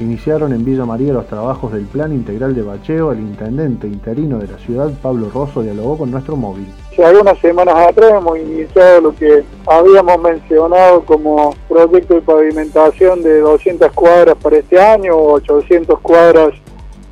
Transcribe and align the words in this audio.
Iniciaron 0.00 0.54
en 0.54 0.64
Villa 0.64 0.86
María 0.86 1.12
los 1.12 1.26
trabajos 1.26 1.74
del 1.74 1.84
Plan 1.84 2.10
Integral 2.10 2.54
de 2.54 2.62
Bacheo. 2.62 3.12
El 3.12 3.20
intendente 3.20 3.86
interino 3.86 4.38
de 4.38 4.48
la 4.48 4.56
ciudad, 4.56 4.90
Pablo 5.02 5.28
Rosso, 5.28 5.60
dialogó 5.60 5.98
con 5.98 6.10
nuestro 6.10 6.36
móvil. 6.36 6.66
Hace 6.92 7.18
unas 7.18 7.38
semanas 7.40 7.74
atrás 7.76 8.12
hemos 8.16 8.38
iniciado 8.38 9.02
lo 9.02 9.14
que 9.14 9.44
habíamos 9.66 10.18
mencionado 10.22 11.02
como 11.04 11.54
proyecto 11.68 12.14
de 12.14 12.22
pavimentación 12.22 13.22
de 13.22 13.40
200 13.40 13.92
cuadras 13.92 14.36
para 14.36 14.56
este 14.56 14.80
año, 14.80 15.14
800 15.18 16.00
cuadras 16.00 16.54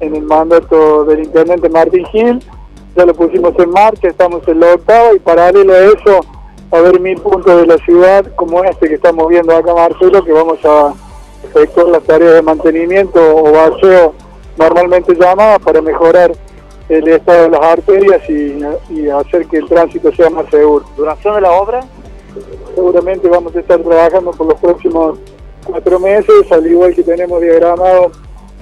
en 0.00 0.16
el 0.16 0.22
mandato 0.22 1.04
del 1.04 1.24
intendente 1.24 1.68
Martín 1.68 2.06
Gil. 2.06 2.42
Ya 2.96 3.04
lo 3.04 3.12
pusimos 3.12 3.52
en 3.58 3.68
marcha, 3.70 4.08
estamos 4.08 4.48
en 4.48 4.60
la 4.60 4.72
octava 4.72 5.12
y 5.14 5.18
paralelo 5.18 5.74
a 5.74 5.78
eso, 5.78 6.20
a 6.70 6.80
ver 6.80 6.98
mil 7.00 7.20
puntos 7.20 7.54
de 7.60 7.66
la 7.66 7.76
ciudad 7.84 8.24
como 8.34 8.64
este 8.64 8.88
que 8.88 8.94
estamos 8.94 9.28
viendo 9.28 9.54
acá, 9.54 9.74
Marcelo, 9.74 10.24
que 10.24 10.32
vamos 10.32 10.58
a 10.64 10.94
efectuar 11.48 11.88
las 11.88 12.02
tareas 12.02 12.34
de 12.34 12.42
mantenimiento 12.42 13.20
o 13.20 13.52
bacheo 13.52 14.14
normalmente 14.56 15.14
llamadas 15.14 15.58
para 15.60 15.80
mejorar 15.80 16.32
el 16.88 17.08
estado 17.08 17.44
de 17.44 17.50
las 17.50 17.60
arterias 17.60 18.22
y, 18.28 19.08
hacer 19.08 19.46
que 19.46 19.58
el 19.58 19.68
tránsito 19.68 20.12
sea 20.14 20.30
más 20.30 20.48
seguro. 20.50 20.84
¿Duración 20.96 21.34
de 21.34 21.40
la 21.42 21.52
obra? 21.52 21.80
Seguramente 22.74 23.28
vamos 23.28 23.54
a 23.54 23.60
estar 23.60 23.80
trabajando 23.80 24.30
por 24.30 24.46
los 24.46 24.60
próximos 24.60 25.18
cuatro 25.64 26.00
meses, 26.00 26.50
al 26.50 26.66
igual 26.66 26.94
que 26.94 27.02
tenemos 27.02 27.40
diagramado 27.40 28.12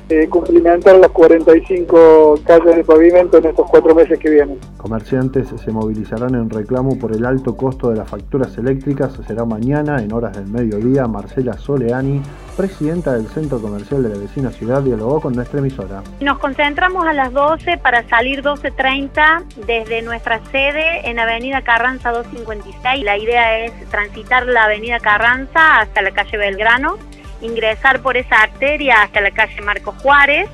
eh, 0.09 0.29
cumplimentar 0.29 0.97
las 0.97 1.11
45 1.11 2.41
calles 2.45 2.77
de 2.77 2.85
pavimento 2.85 3.39
en 3.39 3.47
estos 3.47 3.69
cuatro 3.69 3.95
meses 3.95 4.19
que 4.19 4.31
vienen. 4.31 4.59
Comerciantes 4.77 5.49
se 5.49 5.71
movilizarán 5.73 6.35
en 6.35 6.49
reclamo 6.49 6.99
por 6.99 7.12
el 7.12 7.27
alto 7.27 7.57
costo 7.57 7.91
de 7.91 7.97
las 7.97 8.09
facturas 8.09 8.57
eléctricas. 8.57 9.19
Será 9.27 9.45
mañana, 9.45 10.03
en 10.03 10.12
horas 10.12 10.37
del 10.37 10.47
mediodía, 10.47 11.07
Marcela 11.07 11.55
Soleani, 11.55 12.23
presidenta 12.57 13.15
del 13.15 13.27
Centro 13.27 13.61
Comercial 13.61 14.03
de 14.03 14.11
la 14.11 14.19
vecina 14.19 14.51
ciudad, 14.51 14.83
dialogó 14.83 15.21
con 15.21 15.34
nuestra 15.34 15.59
emisora. 15.59 16.03
Nos 16.21 16.39
concentramos 16.39 17.05
a 17.07 17.12
las 17.12 17.33
12 17.33 17.79
para 17.79 18.09
salir 18.09 18.43
12.30 18.43 19.45
desde 19.67 20.03
nuestra 20.03 20.41
sede 20.53 21.09
en 21.11 21.19
Avenida 21.19 21.62
Carranza 21.62 22.12
256. 22.12 23.05
La 23.05 23.19
idea 23.19 23.65
es 23.65 23.73
transitar 23.91 24.47
la 24.47 24.65
Avenida 24.65 25.01
Carranza 25.01 25.81
hasta 25.81 26.01
la 26.03 26.12
calle 26.12 26.39
Belgrano 26.39 26.97
ingresar 27.41 28.01
por 28.01 28.17
esa 28.17 28.42
arteria 28.42 29.03
hasta 29.03 29.20
la 29.20 29.31
calle 29.31 29.61
Marco 29.61 29.92
Juárez 29.92 30.48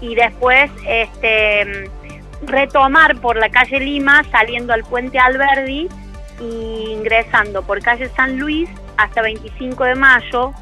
y 0.00 0.14
después 0.14 0.70
este, 0.86 1.90
retomar 2.42 3.16
por 3.20 3.36
la 3.36 3.48
calle 3.50 3.80
Lima 3.80 4.22
saliendo 4.30 4.72
al 4.72 4.84
puente 4.84 5.18
Alberdi 5.18 5.88
y 6.40 6.90
ingresando 6.90 7.62
por 7.62 7.80
calle 7.82 8.08
San 8.10 8.38
Luis 8.38 8.68
hasta 8.96 9.22
25 9.22 9.84
de 9.84 9.94
mayo, 9.94 10.52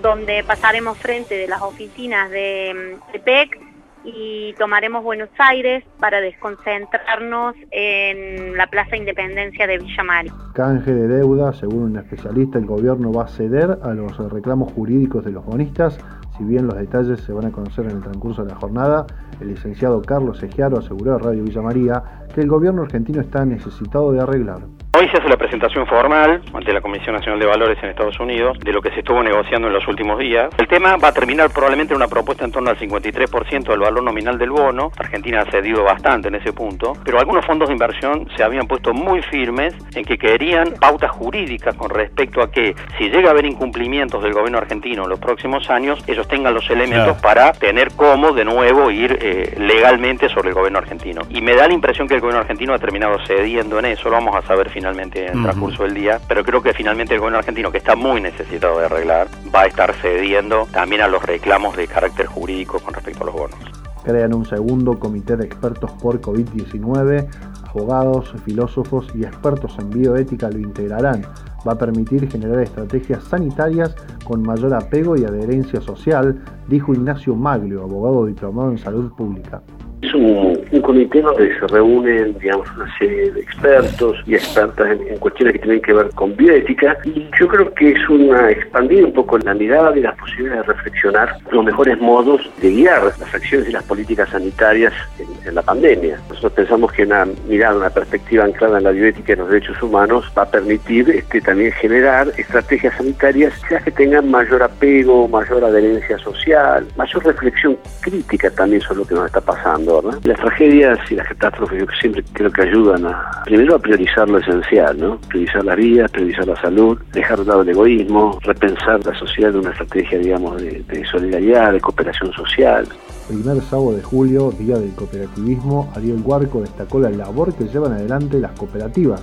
donde 0.00 0.44
pasaremos 0.44 0.98
frente 0.98 1.36
de 1.36 1.48
las 1.48 1.62
oficinas 1.62 2.30
de, 2.30 2.98
de 3.12 3.18
PEC 3.18 3.71
y 4.04 4.52
tomaremos 4.58 5.02
Buenos 5.02 5.28
Aires 5.38 5.84
para 5.98 6.20
desconcentrarnos 6.20 7.54
en 7.70 8.56
la 8.56 8.66
Plaza 8.66 8.96
Independencia 8.96 9.66
de 9.66 9.78
Villa 9.78 10.02
María. 10.02 10.32
Canje 10.54 10.92
de 10.92 11.08
deuda, 11.08 11.52
según 11.52 11.82
un 11.84 11.96
especialista, 11.96 12.58
el 12.58 12.66
gobierno 12.66 13.12
va 13.12 13.24
a 13.24 13.28
ceder 13.28 13.78
a 13.82 13.94
los 13.94 14.16
reclamos 14.32 14.72
jurídicos 14.72 15.24
de 15.24 15.32
los 15.32 15.44
bonistas. 15.44 15.98
Si 16.36 16.44
bien 16.44 16.66
los 16.66 16.76
detalles 16.76 17.20
se 17.20 17.32
van 17.32 17.46
a 17.46 17.52
conocer 17.52 17.84
en 17.86 17.92
el 17.92 18.02
transcurso 18.02 18.44
de 18.44 18.50
la 18.50 18.56
jornada, 18.56 19.06
el 19.40 19.48
licenciado 19.48 20.00
Carlos 20.02 20.42
Egiaro 20.42 20.78
aseguró 20.78 21.14
a 21.14 21.18
Radio 21.18 21.44
Villa 21.44 21.62
María 21.62 22.02
que 22.34 22.40
el 22.40 22.48
gobierno 22.48 22.82
argentino 22.82 23.20
está 23.20 23.44
necesitado 23.44 24.12
de 24.12 24.20
arreglar. 24.20 24.60
Hoy 25.02 25.08
se 25.08 25.16
hace 25.16 25.28
la 25.28 25.36
presentación 25.36 25.84
formal 25.88 26.42
ante 26.54 26.72
la 26.72 26.80
Comisión 26.80 27.16
Nacional 27.16 27.40
de 27.40 27.46
Valores 27.46 27.76
en 27.82 27.88
Estados 27.88 28.20
Unidos 28.20 28.56
de 28.60 28.72
lo 28.72 28.80
que 28.80 28.90
se 28.90 29.00
estuvo 29.00 29.20
negociando 29.20 29.66
en 29.66 29.74
los 29.74 29.88
últimos 29.88 30.16
días. 30.16 30.50
El 30.58 30.68
tema 30.68 30.96
va 30.96 31.08
a 31.08 31.12
terminar 31.12 31.50
probablemente 31.50 31.92
en 31.92 31.96
una 31.96 32.06
propuesta 32.06 32.44
en 32.44 32.52
torno 32.52 32.70
al 32.70 32.78
53% 32.78 33.64
del 33.64 33.80
valor 33.80 34.04
nominal 34.04 34.38
del 34.38 34.50
bono. 34.50 34.92
Argentina 34.96 35.40
ha 35.40 35.50
cedido 35.50 35.82
bastante 35.82 36.28
en 36.28 36.36
ese 36.36 36.52
punto, 36.52 36.92
pero 37.04 37.18
algunos 37.18 37.44
fondos 37.44 37.68
de 37.68 37.72
inversión 37.72 38.28
se 38.36 38.44
habían 38.44 38.68
puesto 38.68 38.94
muy 38.94 39.22
firmes 39.22 39.74
en 39.96 40.04
que 40.04 40.16
querían 40.16 40.74
pautas 40.80 41.10
jurídicas 41.10 41.74
con 41.74 41.90
respecto 41.90 42.40
a 42.40 42.52
que 42.52 42.76
si 42.96 43.10
llega 43.10 43.26
a 43.26 43.32
haber 43.32 43.46
incumplimientos 43.46 44.22
del 44.22 44.34
gobierno 44.34 44.58
argentino 44.58 45.02
en 45.02 45.10
los 45.10 45.18
próximos 45.18 45.68
años, 45.68 45.98
ellos 46.06 46.28
tengan 46.28 46.54
los 46.54 46.70
elementos 46.70 47.20
para 47.20 47.50
tener 47.54 47.88
cómo 47.96 48.30
de 48.30 48.44
nuevo 48.44 48.88
ir 48.92 49.18
eh, 49.20 49.52
legalmente 49.58 50.28
sobre 50.28 50.50
el 50.50 50.54
gobierno 50.54 50.78
argentino. 50.78 51.22
Y 51.28 51.40
me 51.42 51.56
da 51.56 51.66
la 51.66 51.74
impresión 51.74 52.06
que 52.06 52.14
el 52.14 52.20
gobierno 52.20 52.42
argentino 52.42 52.72
ha 52.72 52.78
terminado 52.78 53.18
cediendo 53.26 53.80
en 53.80 53.86
eso, 53.86 54.08
lo 54.08 54.12
vamos 54.12 54.36
a 54.36 54.42
saber 54.42 54.70
finalmente 54.70 54.91
finalmente 54.92 55.26
en 55.26 55.38
el 55.38 55.42
transcurso 55.42 55.84
del 55.84 55.94
día, 55.94 56.20
pero 56.28 56.44
creo 56.44 56.62
que 56.62 56.74
finalmente 56.74 57.14
el 57.14 57.20
gobierno 57.20 57.38
argentino, 57.38 57.72
que 57.72 57.78
está 57.78 57.96
muy 57.96 58.20
necesitado 58.20 58.78
de 58.78 58.86
arreglar, 58.86 59.28
va 59.54 59.62
a 59.62 59.66
estar 59.66 59.94
cediendo 59.94 60.66
también 60.70 61.00
a 61.00 61.08
los 61.08 61.22
reclamos 61.22 61.76
de 61.76 61.86
carácter 61.86 62.26
jurídico 62.26 62.78
con 62.78 62.92
respecto 62.92 63.22
a 63.22 63.26
los 63.26 63.34
bonos. 63.34 63.58
Crean 64.04 64.34
un 64.34 64.44
segundo 64.44 64.98
comité 64.98 65.36
de 65.36 65.46
expertos 65.46 65.90
por 65.92 66.20
COVID-19, 66.20 67.26
abogados, 67.70 68.34
filósofos 68.44 69.06
y 69.14 69.24
expertos 69.24 69.76
en 69.78 69.88
bioética 69.90 70.50
lo 70.50 70.58
integrarán. 70.58 71.22
Va 71.66 71.72
a 71.72 71.78
permitir 71.78 72.28
generar 72.30 72.60
estrategias 72.60 73.24
sanitarias 73.24 73.94
con 74.24 74.42
mayor 74.42 74.74
apego 74.74 75.16
y 75.16 75.24
adherencia 75.24 75.80
social, 75.80 76.42
dijo 76.68 76.92
Ignacio 76.92 77.34
Maglio, 77.34 77.84
abogado 77.84 78.26
diplomado 78.26 78.72
en 78.72 78.78
salud 78.78 79.12
pública. 79.14 79.62
Es 80.02 80.12
un, 80.14 80.58
comité 80.82 81.22
donde 81.22 81.56
se 81.58 81.66
reúnen, 81.68 82.36
digamos, 82.38 82.68
una 82.76 82.98
serie 82.98 83.30
de 83.30 83.40
expertos 83.40 84.16
y 84.26 84.34
expertas 84.34 84.90
en, 84.90 85.16
cuestiones 85.18 85.52
que 85.54 85.60
tienen 85.60 85.80
que 85.80 85.92
ver 85.92 86.10
con 86.10 86.34
bioética 86.36 86.96
yo 87.38 87.48
creo 87.48 87.72
que 87.74 87.92
es 87.92 88.08
una 88.08 88.50
expandir 88.50 89.04
un 89.04 89.12
poco 89.12 89.38
la 89.38 89.54
mirada 89.54 89.96
y 89.96 90.00
las 90.00 90.16
posibilidades 90.18 90.66
de 90.66 90.72
reflexionar 90.72 91.36
los 91.50 91.64
mejores 91.64 92.00
modos 92.00 92.40
de 92.60 92.70
guiar 92.70 93.04
las 93.04 93.34
acciones 93.34 93.68
y 93.68 93.72
las 93.72 93.84
políticas 93.84 94.28
sanitarias 94.30 94.92
en, 95.18 95.54
la 95.54 95.62
pandemia. 95.62 96.18
Nosotros 96.28 96.52
pensamos 96.52 96.92
que 96.92 97.02
una 97.02 97.26
mirada, 97.46 97.76
una 97.76 97.90
perspectiva 97.90 98.44
anclada 98.44 98.78
en 98.78 98.84
la 98.84 98.90
bioética 98.90 99.32
y 99.32 99.34
en 99.34 99.38
los 99.40 99.50
derechos 99.50 99.82
humanos 99.82 100.32
va 100.36 100.42
a 100.42 100.50
permitir 100.50 101.10
este, 101.10 101.40
también 101.40 101.72
generar 101.72 102.32
estrategias 102.38 102.96
sanitarias 102.96 103.52
que 103.84 103.90
tengan 103.90 104.30
mayor 104.30 104.62
apego, 104.62 105.28
mayor 105.28 105.64
adherencia 105.64 106.18
social, 106.18 106.86
mayor 106.96 107.24
reflexión 107.24 107.76
crítica 108.00 108.50
también 108.50 108.80
sobre 108.82 109.00
lo 109.00 109.06
que 109.06 109.14
nos 109.14 109.26
está 109.26 109.40
pasando 109.40 109.91
las 110.00 110.38
tragedias 110.38 110.98
y 111.10 111.16
las 111.16 111.28
catástrofes 111.28 111.80
yo 111.80 111.86
siempre 112.00 112.24
creo 112.32 112.50
que 112.50 112.62
ayudan 112.62 113.06
a, 113.06 113.42
primero 113.44 113.74
a 113.74 113.78
priorizar 113.78 114.28
lo 114.28 114.38
esencial, 114.38 114.98
¿no? 114.98 115.18
Priorizar 115.28 115.64
la 115.64 115.74
vida, 115.74 116.08
priorizar 116.08 116.46
la 116.46 116.60
salud, 116.60 116.98
dejar 117.12 117.40
de 117.40 117.44
lado 117.44 117.62
el 117.62 117.68
egoísmo, 117.68 118.38
repensar 118.42 119.04
la 119.04 119.14
sociedad 119.18 119.52
de 119.52 119.58
una 119.58 119.70
estrategia, 119.70 120.18
digamos, 120.18 120.62
de, 120.62 121.04
solidaridad, 121.10 121.72
de 121.72 121.80
cooperación 121.80 122.32
social. 122.32 122.86
Primer 123.28 123.60
sábado 123.62 123.92
de 123.92 124.02
julio, 124.02 124.50
Día 124.52 124.78
del 124.78 124.94
Cooperativismo, 124.94 125.92
Ariel 125.94 126.22
Huarco 126.24 126.60
destacó 126.60 127.00
la 127.00 127.10
labor 127.10 127.54
que 127.54 127.64
llevan 127.64 127.92
adelante 127.92 128.38
las 128.38 128.52
cooperativas. 128.52 129.22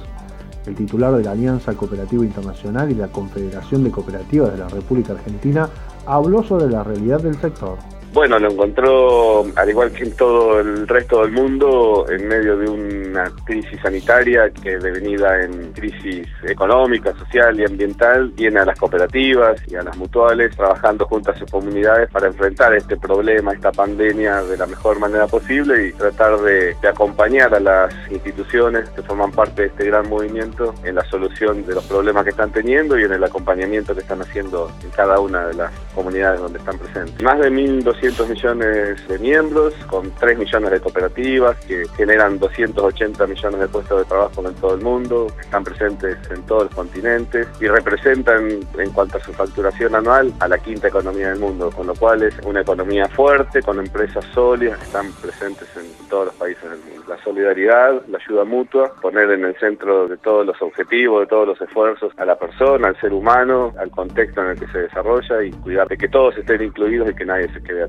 El 0.66 0.76
titular 0.76 1.14
de 1.16 1.24
la 1.24 1.32
Alianza 1.32 1.74
Cooperativa 1.74 2.24
Internacional 2.24 2.92
y 2.92 2.96
la 2.96 3.08
Confederación 3.08 3.84
de 3.84 3.92
Cooperativas 3.92 4.52
de 4.52 4.60
la 4.60 4.68
República 4.68 5.14
Argentina 5.14 5.70
habló 6.06 6.44
sobre 6.44 6.70
la 6.70 6.84
realidad 6.84 7.22
del 7.22 7.36
sector. 7.36 7.78
Bueno, 8.12 8.40
lo 8.40 8.50
encontró, 8.50 9.46
al 9.56 9.70
igual 9.70 9.92
que 9.92 10.04
en 10.04 10.16
todo 10.16 10.60
el 10.60 10.88
resto 10.88 11.22
del 11.22 11.32
mundo, 11.32 12.08
en 12.10 12.28
medio 12.28 12.58
de 12.58 12.68
una 12.68 13.32
crisis 13.46 13.80
sanitaria 13.84 14.50
que 14.50 14.80
devenida 14.80 15.44
en 15.44 15.72
crisis 15.74 16.28
económica, 16.44 17.14
social 17.14 17.60
y 17.60 17.66
ambiental, 17.66 18.32
tiene 18.36 18.62
a 18.62 18.66
las 18.66 18.80
cooperativas 18.80 19.62
y 19.68 19.76
a 19.76 19.84
las 19.84 19.96
mutuales 19.96 20.56
trabajando 20.56 21.06
junto 21.06 21.30
a 21.30 21.38
sus 21.38 21.52
comunidades 21.52 22.10
para 22.10 22.28
enfrentar 22.28 22.74
este 22.74 22.98
problema, 22.98 23.54
esta 23.54 23.72
pandemia 23.72 24.42
de 24.42 24.58
la 24.58 24.66
mejor 24.66 24.98
manera 25.00 25.28
posible 25.28 25.90
y 25.90 25.92
tratar 25.92 26.40
de, 26.40 26.76
de 26.82 26.88
acompañar 26.88 27.54
a 27.54 27.60
las 27.60 27.94
instituciones 28.10 28.90
que 28.90 29.04
forman 29.04 29.32
parte 29.32 29.62
de 29.62 29.68
este 29.68 29.86
gran 29.86 30.10
movimiento 30.10 30.74
en 30.84 30.96
la 30.96 31.06
solución 31.06 31.64
de 31.64 31.76
los 31.76 31.86
problemas 31.86 32.24
que 32.24 32.32
están 32.32 32.52
teniendo 32.52 32.98
y 32.98 33.04
en 33.04 33.14
el 33.14 33.24
acompañamiento 33.24 33.94
que 33.94 34.02
están 34.02 34.22
haciendo 34.22 34.72
en 34.84 34.90
cada 34.90 35.20
una 35.20 35.48
de 35.48 35.54
las 35.54 35.72
comunidades 35.94 36.42
donde 36.42 36.58
están 36.58 36.80
presentes. 36.80 37.22
Más 37.22 37.40
de 37.40 37.52
1.200 37.52 37.99
200 38.00 38.30
millones 38.30 39.08
de 39.10 39.20
miembros, 39.20 39.74
con 39.88 40.10
3 40.12 40.38
millones 40.38 40.72
de 40.72 40.80
cooperativas 40.80 41.58
que 41.66 41.86
generan 41.98 42.40
280 42.40 43.28
millones 43.28 43.60
de 43.60 43.68
puestos 43.68 44.00
de 44.00 44.06
trabajo 44.06 44.48
en 44.48 44.56
todo 44.56 44.76
el 44.76 44.82
mundo, 44.82 45.28
están 45.42 45.66
presentes 45.66 46.18
en 46.32 46.42
todos 46.44 46.64
los 46.64 46.76
continentes 46.76 47.48
y 47.60 47.68
representan 47.68 48.62
en 48.78 48.92
cuanto 48.92 49.18
a 49.18 49.22
su 49.22 49.34
facturación 49.34 49.96
anual 49.96 50.34
a 50.40 50.48
la 50.48 50.58
quinta 50.60 50.88
economía 50.88 51.32
del 51.32 51.40
mundo, 51.40 51.72
con 51.72 51.88
lo 51.88 51.94
cual 51.94 52.24
es 52.24 52.34
una 52.46 52.62
economía 52.62 53.06
fuerte, 53.10 53.62
con 53.62 53.80
empresas 53.80 54.24
sólidas 54.34 54.78
que 54.78 54.86
están 54.86 55.12
presentes 55.22 55.68
en 55.76 56.08
todos 56.08 56.28
los 56.28 56.36
países 56.36 56.64
del 56.64 56.80
mundo. 56.80 57.04
La 57.10 57.22
solidaridad, 57.22 58.02
la 58.08 58.18
ayuda 58.18 58.46
mutua, 58.46 58.94
poner 59.02 59.30
en 59.32 59.44
el 59.44 59.58
centro 59.58 60.08
de 60.08 60.16
todos 60.18 60.46
los 60.46 60.62
objetivos, 60.62 61.22
de 61.22 61.28
todos 61.28 61.48
los 61.50 61.62
esfuerzos 61.62 62.14
a 62.18 62.24
la 62.24 62.38
persona, 62.38 62.88
al 62.88 63.00
ser 63.02 63.12
humano, 63.12 63.74
al 63.78 63.92
contexto 63.92 64.42
en 64.42 64.52
el 64.52 64.60
que 64.60 64.68
se 64.68 64.80
desarrolla 64.84 65.44
y 65.44 65.52
cuidar 65.52 65.88
de 65.90 65.98
que 65.98 66.08
todos 66.08 66.38
estén 66.38 66.64
incluidos 66.64 67.10
y 67.10 67.14
que 67.14 67.26
nadie 67.26 67.52
se 67.52 67.62
quede 67.62 67.84
atrás. 67.84 67.89